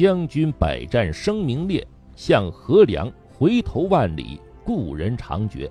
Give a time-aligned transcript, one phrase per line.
[0.00, 5.70] 将军百战声名烈，向河梁回头万里，故人长绝。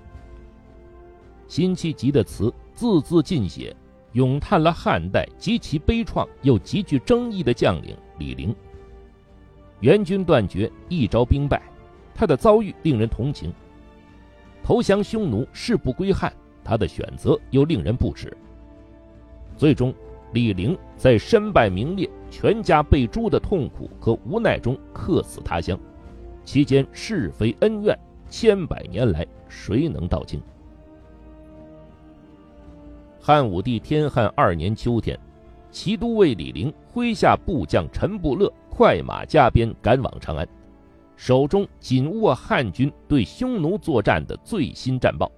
[1.48, 3.74] 辛弃疾的词字字尽写，
[4.12, 8.54] 咏叹了汉代极其悲怆又极具争议的将领李陵。
[9.80, 11.60] 援军断绝，一朝兵败，
[12.14, 13.50] 他的遭遇令人同情；
[14.62, 18.32] 投降匈奴，誓不归汉，他的选择又令人不齿。
[19.56, 19.92] 最终，
[20.32, 25.78] 李陵在身败名裂、全家被诛的痛苦和无奈中客死他乡，
[26.44, 27.98] 其间是非恩怨，
[28.28, 30.40] 千百年来谁能道清？
[33.20, 35.18] 汉武帝天汉二年秋天，
[35.70, 40.48] 骑都尉李陵麾下部将陈布勒快马加鞭赶往长安，
[41.16, 45.30] 手中紧握汉军对匈奴作战的最新战报。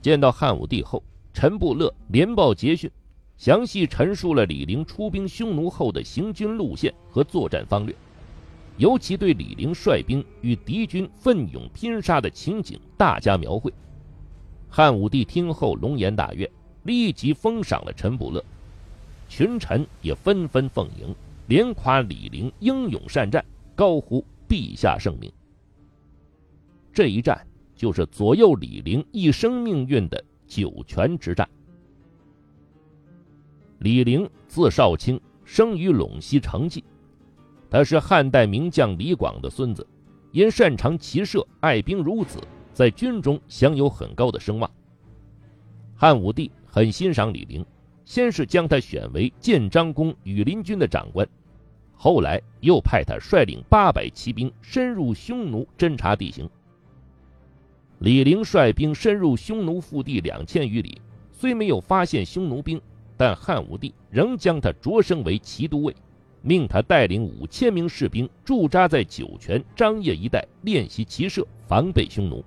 [0.00, 2.88] 见到汉武帝后，陈布勒连报捷讯，
[3.36, 7.94] 详细陈述了李陵出兵匈奴后的行军路线和作战方略，
[8.78, 13.72] 尤其对李陵率兵与敌军奋勇拼杀的情景大加描绘。
[14.68, 16.50] 汉武帝听后龙颜大悦，
[16.84, 18.42] 立即封赏了陈布勒，
[19.28, 21.14] 群臣也纷纷奉迎，
[21.46, 25.30] 连夸李陵英勇善战，高呼陛下圣明。
[26.92, 31.46] 这一战就是左右李陵一生命运的九泉之战。
[33.78, 36.82] 李陵字少卿，生于陇西成纪，
[37.70, 39.86] 他是汉代名将李广的孙子，
[40.32, 42.38] 因擅长骑射，爱兵如子。
[42.72, 44.70] 在军中享有很高的声望。
[45.94, 47.64] 汉武帝很欣赏李陵，
[48.04, 51.26] 先是将他选为建章宫羽林军的长官，
[51.94, 56.46] 后来又派他率领八百骑兵深入匈奴侦察地形。
[58.00, 61.00] 李陵率兵深入匈奴腹地两千余里，
[61.32, 62.78] 虽没有发现匈奴兵，
[63.16, 65.94] 但汉武帝仍将他擢升为骑都尉，
[66.42, 72.44] 命他带领五千名士兵驻扎在酒泉、张掖一带练习骑射，防备匈奴。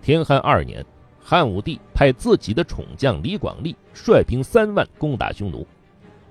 [0.00, 0.84] 天汉二年，
[1.18, 5.66] 汉武帝派自己的宠将李广利率兵三万攻打匈奴，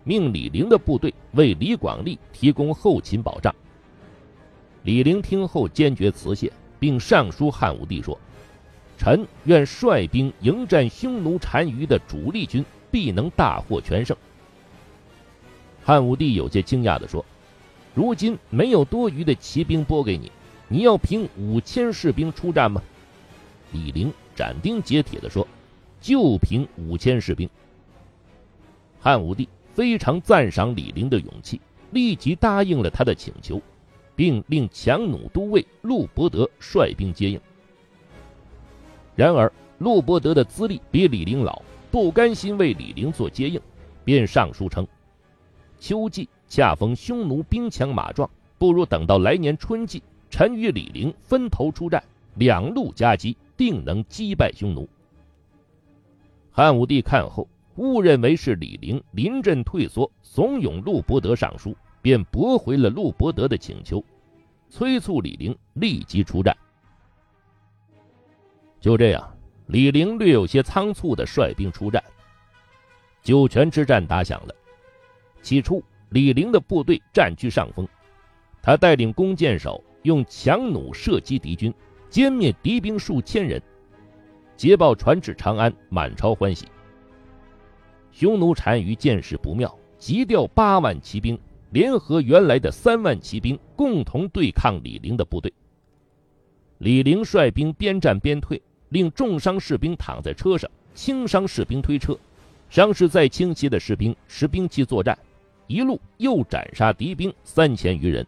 [0.03, 3.53] 命李陵的部队为李广利提供后勤保障。
[4.83, 8.17] 李陵听后坚决辞谢，并上书汉武帝说
[8.97, 14.17] ：“臣愿率兵迎战匈奴单于的主力军，必能大获全胜。”
[15.85, 17.23] 汉武帝有些惊讶地说
[17.95, 20.31] ：“如今没有多余的骑兵拨给你，
[20.67, 22.81] 你要凭五千士兵出战吗？”
[23.71, 25.47] 李陵斩钉截铁地说
[26.01, 27.49] ：“就凭五千士兵。”
[28.99, 33.61] 汉武帝非常赞赏李陵的勇气，立即答应了他的请求，
[34.15, 37.39] 并令强弩都尉陆伯德率兵接应。
[39.17, 41.61] 然而，陆伯德的资历比李陵老，
[41.91, 43.59] 不甘心为李陵做接应，
[44.05, 44.87] 便上书称
[45.77, 52.01] ：“秋季恰逢匈奴兵强马壮，不如等到来年春季，臣与李陵分头出战，
[52.35, 54.87] 两路夹击。”定能击败匈奴。
[56.51, 57.47] 汉武帝看后，
[57.77, 64.03] 误认为是李陵临阵退缩，怂恿陆伯德上书，便驳回了陆伯德的请求，
[64.69, 66.55] 催促李陵立即出战。
[68.79, 72.03] 就这样，李陵略有些仓促的率兵出战。
[73.21, 74.55] 酒泉之战打响了。
[75.41, 77.87] 起初，李陵的部队占据上风，
[78.61, 81.73] 他带领弓箭手用强弩射击敌军。
[82.09, 83.61] 歼灭敌兵数千人，
[84.55, 86.65] 捷报传至长安，满朝欢喜。
[88.13, 91.37] 匈奴单于见势不妙，急调八万骑兵，
[91.71, 95.53] 联合原来的三万骑兵，共同对抗李陵的部队。
[96.77, 102.17] 李陵率兵边战边退，令重伤士兵躺在车上，轻伤士兵推车，
[102.69, 105.17] 伤势再轻些的士兵持兵器作战，
[105.67, 108.25] 一路又斩杀敌兵三千余人。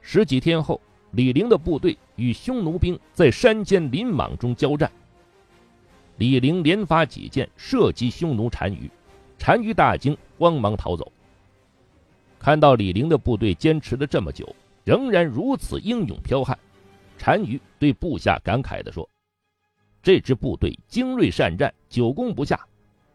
[0.00, 0.80] 十几天后。
[1.16, 4.90] 李陵的部队与匈奴兵在山间林莽中交战。
[6.16, 8.90] 李陵连发几箭射击匈奴单于，
[9.38, 11.12] 单于大惊，慌忙逃走。
[12.40, 16.58] 看到李陵的部队坚持了这么久，仍然如此英勇剽悍，
[17.24, 19.08] 单于对部下感慨地说
[20.04, 22.68] ：“这支部队精锐善战，久攻不下，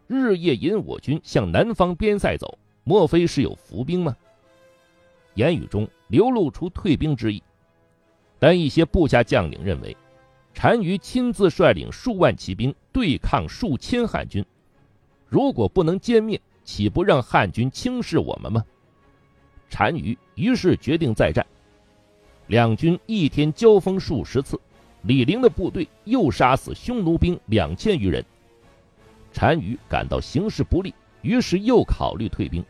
[0.07, 4.17] 日夜引我军向南方边塞走，莫非是有伏兵吗？”
[5.35, 7.43] 言语中流露出退兵之意。
[8.39, 9.95] 但一些部下将领认为，
[10.55, 14.43] 单于亲自率领数万骑兵对抗数千汉军，
[15.27, 18.65] 如果不能歼灭，岂不让汉军轻视我们吗？
[19.69, 21.45] 单于于是决定再战。
[22.49, 24.59] 两军一天交锋数十次，
[25.03, 28.25] 李陵的部队又杀死匈奴兵两千余人。
[29.31, 30.91] 单于感到形势不利，
[31.21, 32.65] 于是又考虑退兵。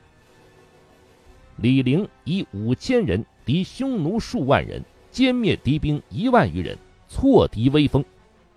[1.56, 4.84] 李陵以五千人敌匈奴数万人，
[5.14, 6.78] 歼灭敌兵一万余人，
[7.08, 8.04] 挫敌威风，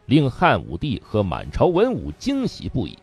[0.07, 2.99] 令汉武帝和满朝文武惊喜不已。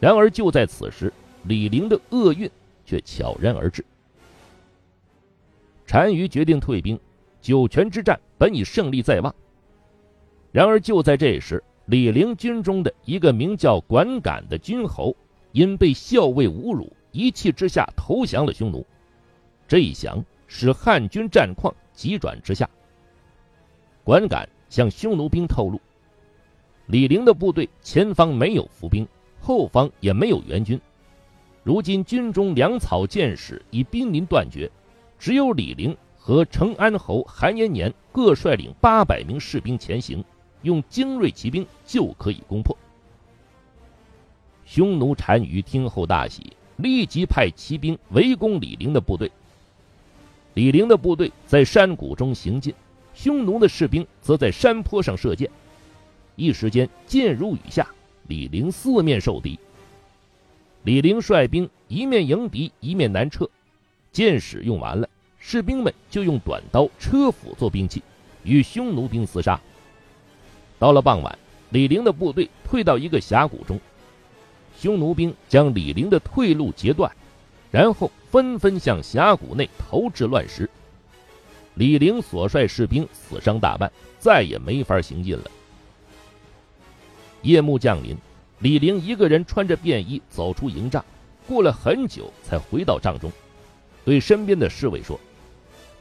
[0.00, 1.12] 然而就在此时，
[1.42, 2.50] 李陵的厄运
[2.86, 3.84] 却悄然而至。
[5.90, 7.00] 单于决定退兵，
[7.40, 9.34] 酒泉之战本已胜利在望。
[10.52, 15.16] 然而就在这时，李陵军中的一个名叫管敢的军侯，
[15.50, 18.86] 因被校尉侮辱，一气之下投降了匈奴。
[19.66, 22.68] 这一降使汉军战况急转直下。
[24.04, 25.80] 管敢向匈奴兵透露，
[26.86, 29.08] 李陵的部队前方没有伏兵，
[29.40, 30.80] 后方也没有援军。
[31.64, 34.70] 如今军中粮草箭矢已濒临断绝，
[35.18, 40.24] 只有李陵和成安侯韩延年各率领八百名士兵前行。
[40.62, 42.76] 用精锐骑兵就可以攻破。
[44.66, 49.30] 匈奴单于听后大喜，立即派骑兵围攻李陵的部队。
[50.54, 52.74] 李陵的部队在山谷中行进，
[53.14, 55.48] 匈奴的士兵则在山坡上射箭。
[56.34, 57.88] 一时间箭如雨下，
[58.26, 59.56] 李陵四面受敌。
[60.82, 63.48] 李陵率兵一面迎敌，一面南撤。
[64.12, 65.08] 箭矢用完了，
[65.38, 68.02] 士兵们就用短刀、车斧做兵器，
[68.42, 69.60] 与匈奴兵厮杀。
[70.78, 71.38] 到了傍晚，
[71.70, 73.80] 李陵的部队退到一个峡谷中，
[74.76, 77.10] 匈奴兵将李陵的退路截断，
[77.70, 80.68] 然后纷纷向峡谷内投掷乱石。
[81.74, 85.44] 李陵所率士兵死伤大半，再也没法行进了。
[87.42, 88.16] 夜幕降临，
[88.58, 91.04] 李陵一个人穿着便衣走出营帐，
[91.46, 93.30] 过了很久才回到帐中，
[94.08, 95.20] 对身边的侍卫说：“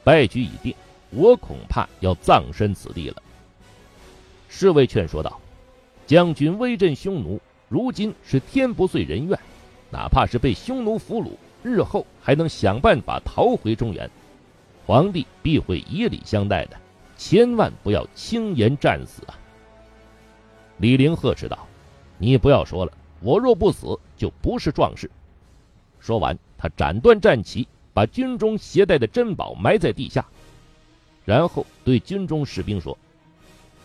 [0.01, 0.73] 败局已定，
[1.09, 3.21] 我恐怕要葬身此地了。”
[4.47, 5.37] 侍卫劝说道
[6.07, 7.37] ：“将军威震匈奴，
[7.67, 9.37] 如今是天不遂人愿，
[9.91, 11.31] 哪怕是被匈奴俘虏，
[11.61, 14.09] 日后还能想办法逃回中原。
[14.85, 16.77] 皇帝必会以礼相待的，
[17.17, 19.35] 千万不要轻言战死啊！”
[20.79, 21.67] 李陵呵斥道
[22.17, 25.11] ：“你不要说了，我若不死，就不是壮士。”
[25.99, 30.23] 说完，他斩断战旗，把军中携带的珍宝埋在地下，
[31.25, 32.95] 然后对军中士兵说。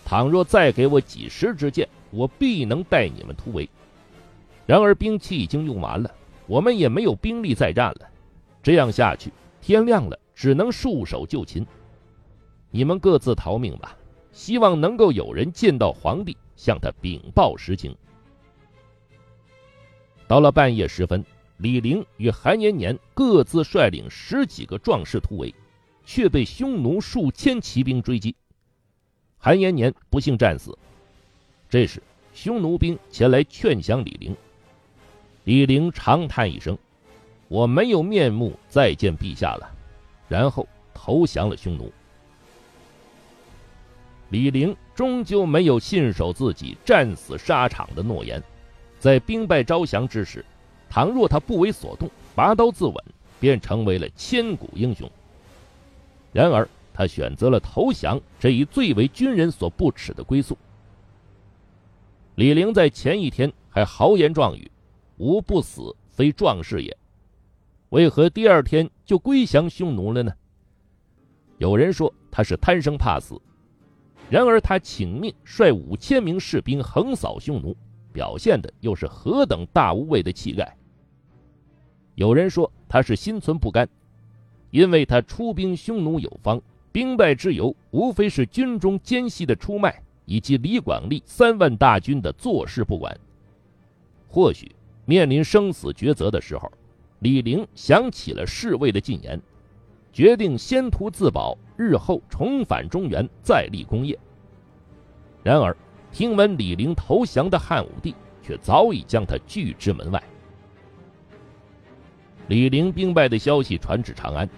[0.05, 3.67] 倘若再给我几十支箭，我必能带你们突围。
[4.67, 6.15] 然而兵器已经用完了，
[6.47, 8.07] 我们也没有兵力再战了。
[8.63, 9.33] 这样下去，
[9.63, 11.67] 天亮了只能束手就擒。
[12.71, 13.97] 你们各自逃命吧，
[14.31, 17.97] 希望能够有人见到皇帝，向他禀报实情。
[20.29, 21.25] 到了半夜时分，
[21.63, 25.55] 李陵与韩延年各自率领十几个壮士突围，
[26.05, 28.35] 却被匈奴数千骑兵追击。
[29.39, 30.77] 韩延年不幸战死。
[31.71, 32.03] 这时，
[32.35, 34.37] 匈奴兵前来劝降李陵。
[35.45, 36.77] 李陵长叹一声
[37.47, 39.73] ：“我没有面目再见陛下了。”
[40.29, 41.93] 然后投降了匈奴。
[44.31, 48.43] 李陵终究没有信守自己战死沙场的诺言，
[48.99, 50.45] 在兵败招降之时，
[50.95, 53.03] 倘若他不为所动，拔刀自刎，
[53.41, 55.11] 便成为了千古英雄。
[56.35, 60.55] 然而，他选择了投降这一最为军人所不耻的归宿。
[62.35, 64.71] 李陵在前一天还豪言壮语
[65.17, 66.95] ：“吾不死，非壮士也。”
[67.89, 70.31] 为何第二天就归降匈奴了呢？
[71.57, 73.41] 有人说他是贪生怕死，
[74.29, 77.75] 然而他请命率五千名士兵横扫匈奴，
[78.13, 80.77] 表现的又是何等大无畏的气概。
[82.15, 83.89] 有人说他是心存不甘，
[84.71, 86.61] 因为他出兵匈奴有方。
[86.93, 93.19] 兵败之由，无非是军中奸细的出卖，以及李广利三万大军的坐视不管。
[94.29, 94.71] 或许
[95.07, 96.71] 面临生死抉择的时候，
[97.21, 99.41] 李陵想起了侍卫的进言，
[100.13, 104.19] 决定先图自保，日后重返中原，再立功业。
[105.43, 105.75] 然而，
[106.13, 110.23] 听闻李陵投降的汉武帝却早已将他拒之门外。
[112.49, 114.49] 李陵兵败的消息传至长安。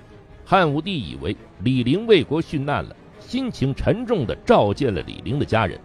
[0.44, 5.78] 汉武帝以为李陵为国殉难了，心情沉重地召见了李陵的家人。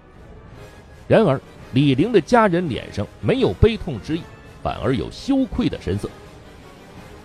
[1.08, 1.39] 然而，
[1.74, 4.22] 李陵的家人脸上没有悲痛之意，
[4.62, 6.10] 反而有羞愧的神色。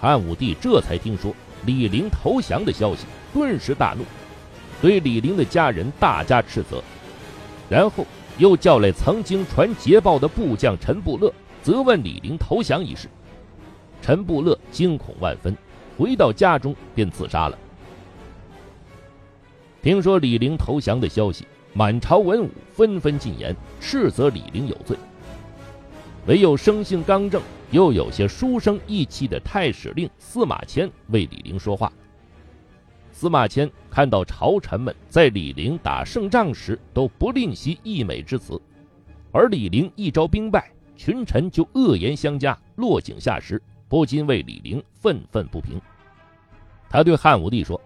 [0.01, 1.35] 汉武帝这才听说
[1.67, 4.05] 李陵投降的消息，顿时大怒，
[4.81, 6.83] 对李陵的家人大加斥责，
[7.69, 8.07] 然后
[8.39, 13.09] 又叫来曾经传捷报的部将陈布勒，责问李陵投降一事。
[14.05, 15.57] 陈布勒惊恐万分。
[15.97, 17.59] 回到家中便自杀了。
[19.81, 24.95] 听说李陵投降的消息，满朝文武纷纷进言，斥责李陵有罪。
[26.27, 31.91] 唯有生性刚正、又有些书生意气的太史令司马迁为李陵说话。
[33.11, 38.61] 司马迁看到朝臣们在李陵打胜仗时都不吝惜溢美之词，
[39.33, 43.63] 而李陵一招兵败，群臣就恶言相加，落井下石，
[43.95, 45.81] 不禁为李陵愤愤不平。
[46.91, 47.81] 他对汉武帝说：“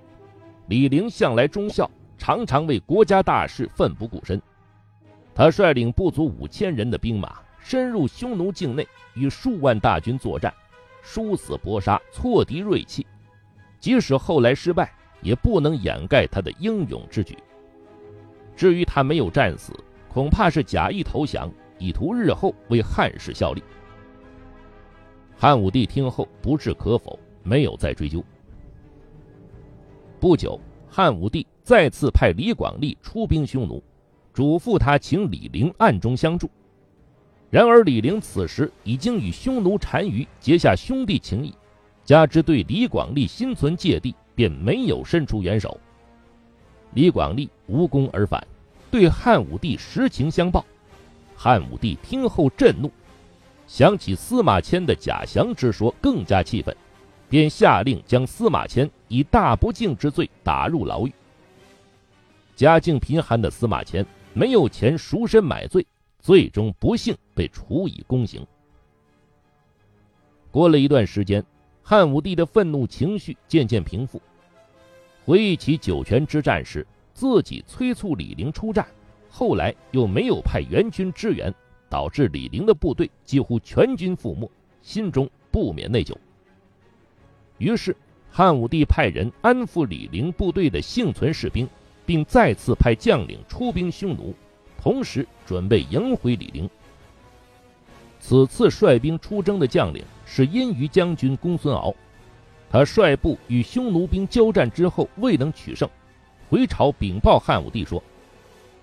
[0.67, 4.41] 李陵向来忠孝，常常为国家大事奋不顾身。
[5.35, 10.51] 他率领不足五千人的兵马，深入匈奴境内，与数万大军作战，
[11.03, 13.07] 殊死搏杀，挫敌锐气。
[13.79, 17.37] 即使后来失败。”也不能掩盖他的英勇之举。
[18.57, 19.75] 至于他没有战死，
[20.09, 23.63] 恐怕是假意投降，以图日后为汉室效力。
[25.39, 28.23] 汉武帝听后不置可否，没有再追究。
[30.19, 33.83] 不久，汉武帝再次派李广利出兵匈奴，
[34.35, 36.51] 嘱咐他请李陵暗中相助。
[37.51, 41.55] 然而李陵此时已经与匈奴单于结下兄弟情谊，
[42.05, 44.15] 加之对李广利心存芥蒂。
[44.39, 45.81] 便没有伸出援手。
[46.95, 48.47] 李广利无功而返，
[48.89, 50.65] 对汉武帝实情相报。
[51.35, 52.89] 汉武帝听后震怒，
[53.69, 56.75] 想起司马迁的假降之说，更加气愤，
[57.29, 61.13] 便下令将司马迁以大不敬之罪打入牢狱。
[62.57, 65.87] 家境贫寒的司马迁没有钱赎身买罪，
[66.19, 68.45] 最终不幸被处以宫刑。
[70.51, 71.45] 过了一段时间，
[71.83, 74.21] 汉武帝的愤怒情绪渐渐平复。
[75.27, 78.89] 回忆起酒泉之战时，自己催促李陵出战，
[79.29, 81.55] 后来又没有派援军支援，
[81.89, 84.51] 导致李陵的部队几乎全军覆没，
[84.83, 86.15] 心中不免内疚。
[87.59, 87.97] 于是，
[88.31, 91.69] 汉武帝派人安抚李陵部队的幸存士兵，
[92.07, 94.35] 并再次派将领出兵匈奴，
[94.81, 96.69] 同时准备迎回李陵。
[98.21, 101.95] 此次率兵出征的将领是殷于将军公孙敖。
[102.71, 105.89] 他率部与匈奴兵交战之后未能取胜，
[106.51, 108.03] 回朝禀报汉武帝说：“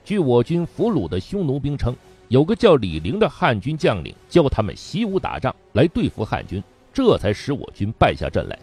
[0.03, 1.95] 据我军俘虏的匈奴兵称，
[2.27, 8.57] 有个叫李陵的汉军将领教他们习武打仗来对付汉军，这才使我军败下阵来。”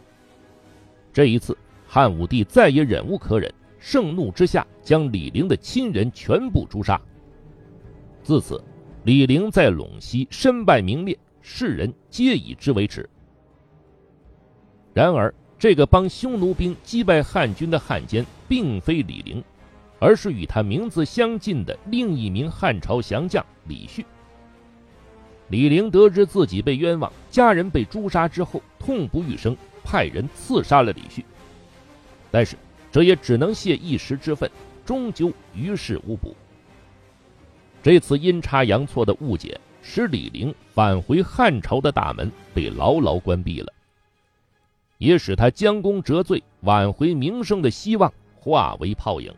[1.12, 7.00] 这一次，汉武帝再也忍无可忍，盛怒之下将李陵的亲人全部诛杀。
[8.22, 8.62] 自此，
[9.04, 13.08] 李陵在陇西身败名裂，世人皆以之为耻。
[14.94, 19.42] 然而，这个帮匈奴兵击败汉军的汉奸，并非李陵，
[20.02, 24.04] 而是与他名字相近的另一名汉朝降将李旭。
[25.46, 31.24] 李陵得知自己被冤枉，家人被诛杀之后，痛不欲生，派人刺杀了李旭。
[32.32, 32.56] 但是，
[32.90, 34.50] 这也只能泄一时之愤，
[34.84, 36.34] 终究于事无补。
[37.80, 43.72] 这次阴差阳错的误解，使李陵返回汉朝的大门被牢牢关闭了。
[44.98, 49.32] 也使他将功折罪、挽回名声的希望化为泡影。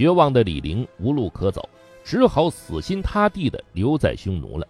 [0.00, 1.68] 绝望的李陵无路可走，
[2.02, 4.66] 只好死心塌地地留在匈奴了。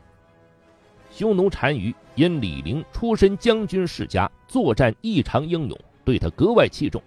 [1.08, 7.00] 匈奴单于因李陵出身将军世家，作战异常英勇，对他格外器重，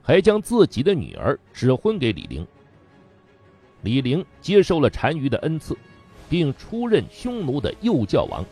[0.00, 2.46] 还将自己的女儿指婚给李陵。
[3.82, 5.76] 李陵接受了单于的恩赐，
[6.28, 8.44] 并出任匈奴的右教王。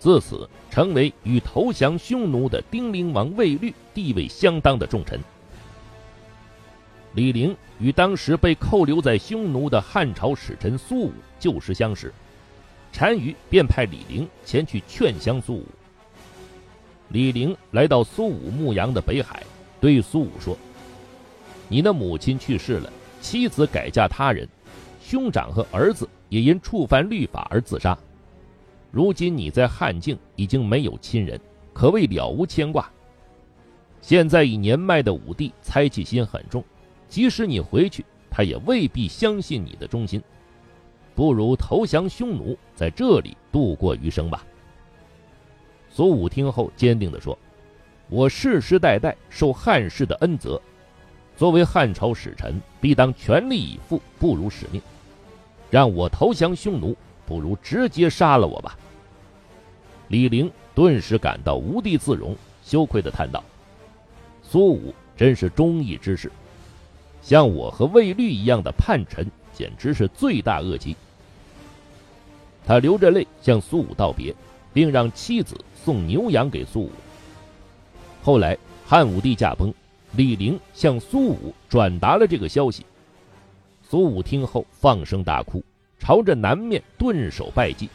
[0.00, 5.20] 自此成为与投降匈奴的丁陵王卫律地位相当的重臣。
[7.14, 12.12] 李陵与当时被扣留在匈奴的汉朝使臣苏武旧时相识，
[12.92, 15.66] 单于便派李陵前去劝降苏武。
[17.08, 19.42] 李陵来到苏武牧羊的北海，
[19.80, 20.56] 对苏武说
[21.68, 24.48] ：“你的母亲去世了，妻子改嫁他人，
[25.02, 27.98] 兄长和儿子也因触犯律法而自杀。”
[28.92, 31.40] 如今你在汉境已经没有亲人，
[31.72, 32.88] 可谓了无牵挂。
[34.00, 36.64] 现在以年迈的武帝猜忌心很重，
[37.10, 40.22] 即使你回去，他也未必相信你的忠心。
[41.14, 44.42] 不如投降匈奴，在这里度过余生吧。
[45.90, 47.38] 苏武听后坚定地说
[48.08, 50.58] ：“我世世代代受汉室的恩泽，
[51.36, 54.80] 作为汉朝使臣，必当全力以赴，不辱使命。
[55.68, 58.76] 让我投降匈奴。”不如直接杀了我吧。
[60.08, 63.44] 李陵顿时感到无地自容，羞愧的叹道
[64.42, 66.28] ：“苏武真是忠义之士，
[67.22, 70.96] 像我和卫律一样的叛臣，简直是罪大恶极。”
[72.66, 74.34] 他流着泪向苏武道别，
[74.72, 76.90] 并让妻子送牛羊给苏武。
[78.22, 79.72] 后来汉武帝驾崩，
[80.12, 82.84] 李陵向苏武转达了这个消息。
[83.88, 85.64] 苏武听后放声大哭。
[86.02, 87.90] 朝着南面顿首拜祭，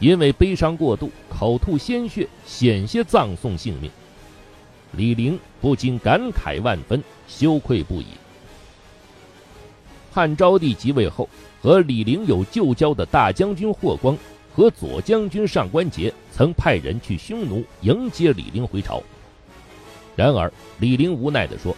[0.00, 3.90] 因为悲伤过度，口吐鲜血，险些葬送性命。
[4.92, 8.06] 李陵不禁感慨万分，羞愧不已。
[10.10, 11.28] 汉昭帝即位后，
[11.60, 14.16] 和李陵有旧交的大将军霍光
[14.54, 19.02] 和左将军上官桀曾派人去匈奴迎接李陵回朝。
[20.16, 21.76] 然而，李陵无奈地说：“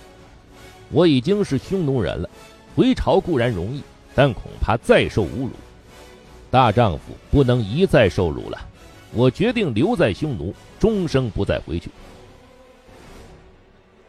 [0.91, 2.31] 我已经是匈奴人了，
[2.75, 3.83] 回朝固然容易，
[4.15, 5.51] 但恐怕再受侮辱。
[6.51, 8.59] 大丈夫不能一再受辱了，
[9.13, 11.91] 我决定留在匈奴，终生不再回去。”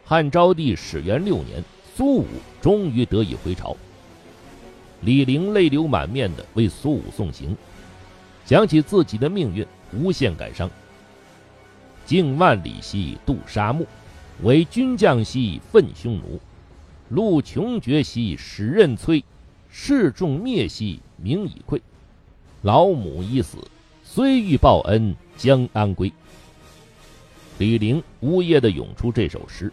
[0.04, 1.62] 汉昭帝始元六年，
[1.94, 2.26] 苏武
[2.60, 3.76] 终于得以回朝。
[5.02, 7.56] 李陵泪流满面地为苏武送行，
[8.46, 10.70] 想起自己的命运，无限感伤。
[12.06, 13.86] 敬万里兮渡沙漠，
[14.42, 16.40] 为君将兮奋匈奴。
[17.08, 19.22] 路穷绝兮使刃摧，
[19.70, 21.80] 士众灭兮名已溃。
[22.62, 23.58] 老母已死，
[24.04, 26.12] 虽欲报恩将安归？
[27.58, 29.72] 李陵呜咽地涌出这首诗。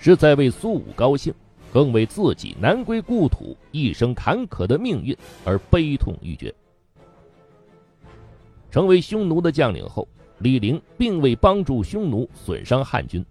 [0.00, 1.32] 是在为苏武高兴，
[1.72, 6.54] 更为自己南归故土、一生坎坷的命运而悲痛欲绝。
[8.70, 10.06] 成为匈奴的将领后，
[10.38, 13.24] 李陵并未帮助匈奴损伤汉军。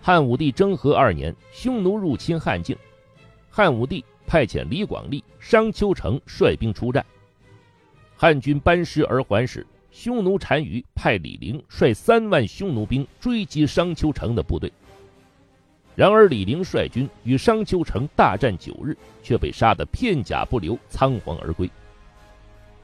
[0.00, 2.76] 汉武帝征和二年，匈奴入侵汉境，
[3.50, 7.04] 汉武帝派遣李广利、商丘成率兵出战，
[8.16, 14.72] 汉军班师而还时，匈奴单于派李陵率三万匈奴兵追击商丘成的部队。
[15.96, 21.68] 然而，李陵率军与商丘城大战九日，却被杀得片甲不留，仓皇而归。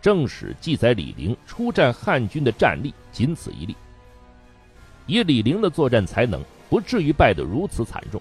[0.00, 3.76] 正史记载李陵出战汉军的战例仅此一例。
[5.06, 8.20] 以李陵的作战才能，不至于败得如此惨重，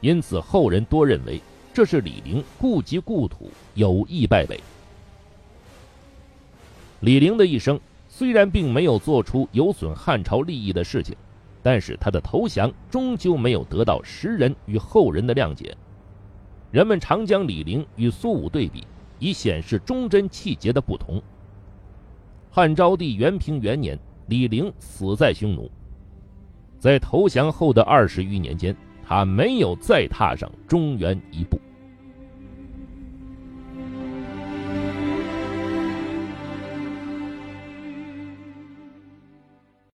[0.00, 1.38] 因此后人多认为
[1.74, 4.58] 这是李陵顾及故土，有意败北。
[7.00, 7.78] 李陵的一生
[8.08, 11.14] 虽然并没有做出有损汉朝利益的事情。
[11.64, 15.74] 但是他的投降终究没有得到时人与后人的谅解，
[16.70, 18.86] 人们常将李陵与苏武对比，
[19.18, 21.22] 以显示忠贞气节的不同。
[22.50, 25.70] 汉昭帝元平元年，李陵死在匈奴，
[26.78, 31.58] 在投降后的二十余年间，他没有再踏上中原一步。